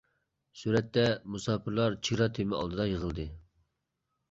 [0.61, 1.03] سۈرەتتە،
[1.35, 3.29] مۇساپىرلار چېگرا تېمى ئالدىدا يىغىلدى.